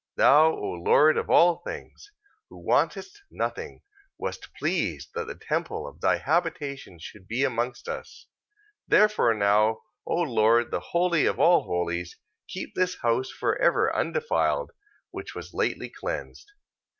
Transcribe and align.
Thou, 0.15 0.53
O 0.55 0.65
Lord 0.83 1.15
of 1.15 1.29
all 1.29 1.57
things, 1.57 2.11
who 2.49 2.57
wantest 2.57 3.21
nothing, 3.29 3.83
wast 4.17 4.49
pleased 4.57 5.09
that 5.13 5.27
the 5.27 5.35
temple 5.35 5.87
of 5.87 6.01
thy 6.01 6.17
habitation 6.17 6.97
should 6.97 7.27
be 7.27 7.43
amongst 7.43 7.87
us. 7.87 8.25
14:36. 8.85 8.85
Therefore 8.89 9.33
now, 9.35 9.81
O 10.07 10.15
Lord, 10.15 10.71
the 10.71 10.79
holy 10.79 11.27
of 11.27 11.39
all 11.39 11.65
holies, 11.65 12.17
keep 12.47 12.73
this 12.73 12.95
house 13.03 13.29
for 13.29 13.55
ever 13.61 13.95
undefiled, 13.95 14.71
which 15.11 15.35
was 15.35 15.53
lately 15.53 15.87
cleansed. 15.89 16.47
14:37. 16.47 16.49